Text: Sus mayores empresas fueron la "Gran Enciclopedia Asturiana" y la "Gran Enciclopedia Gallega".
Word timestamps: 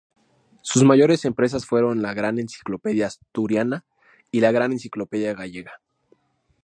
Sus 0.63 0.83
mayores 0.83 1.25
empresas 1.25 1.67
fueron 1.67 2.01
la 2.01 2.15
"Gran 2.15 2.39
Enciclopedia 2.39 3.05
Asturiana" 3.05 3.85
y 4.31 4.39
la 4.39 4.51
"Gran 4.51 4.71
Enciclopedia 4.71 5.35
Gallega". 5.35 5.73